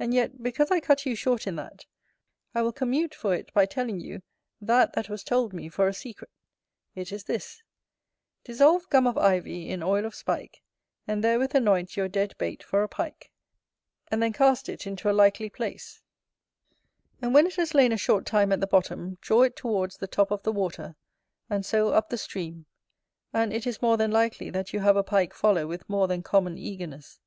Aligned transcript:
And 0.00 0.12
yet, 0.12 0.42
because 0.42 0.72
I 0.72 0.80
cut 0.80 1.06
you 1.06 1.14
short 1.14 1.46
in 1.46 1.54
that, 1.54 1.86
I 2.56 2.60
will 2.62 2.72
commute 2.72 3.14
for 3.14 3.32
it 3.36 3.52
by 3.52 3.66
telling 3.66 4.00
you 4.00 4.20
that 4.60 4.94
that 4.94 5.08
was 5.08 5.22
told 5.22 5.52
me 5.52 5.68
for 5.68 5.86
a 5.86 5.94
secret: 5.94 6.30
it 6.96 7.12
is 7.12 7.22
this: 7.22 7.62
Dissolve 8.42 8.90
gum 8.90 9.06
of 9.06 9.16
ivy 9.16 9.68
in 9.70 9.80
oil 9.80 10.06
of 10.06 10.14
spike, 10.16 10.60
and 11.06 11.22
therewith 11.22 11.54
anoint 11.54 11.96
your 11.96 12.08
dead 12.08 12.34
bait 12.36 12.64
for 12.64 12.82
a 12.82 12.88
Pike; 12.88 13.30
and 14.10 14.20
then 14.20 14.32
cast 14.32 14.68
it 14.68 14.88
into 14.88 15.08
a 15.08 15.14
likely 15.14 15.48
place; 15.50 16.02
and 17.22 17.32
when 17.32 17.46
it 17.46 17.54
has 17.54 17.74
lain 17.76 17.92
a 17.92 17.96
short 17.96 18.26
time 18.26 18.50
at 18.50 18.58
the 18.58 18.66
bottom, 18.66 19.18
draw 19.20 19.42
it 19.42 19.54
towards 19.54 19.98
the 19.98 20.08
top 20.08 20.32
of 20.32 20.42
the 20.42 20.50
water, 20.50 20.96
and 21.48 21.64
so 21.64 21.92
up 21.92 22.08
the 22.08 22.18
stream; 22.18 22.66
and 23.32 23.52
it 23.52 23.68
is 23.68 23.80
more 23.80 23.96
than 23.96 24.10
likely 24.10 24.50
that 24.50 24.72
you 24.72 24.80
have 24.80 24.96
a 24.96 25.04
Pike 25.04 25.32
follow 25.32 25.64
with 25.64 25.88
more 25.88 26.08
than 26.08 26.24
common 26.24 26.58
eagerness. 26.58 27.20